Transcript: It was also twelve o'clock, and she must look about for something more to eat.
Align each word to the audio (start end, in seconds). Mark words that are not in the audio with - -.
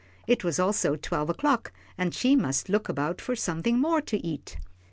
It 0.25 0.43
was 0.43 0.57
also 0.57 0.95
twelve 0.95 1.29
o'clock, 1.29 1.71
and 1.95 2.11
she 2.11 2.35
must 2.35 2.69
look 2.69 2.89
about 2.89 3.21
for 3.21 3.35
something 3.35 3.77
more 3.77 4.01
to 4.01 4.17
eat. 4.25 4.57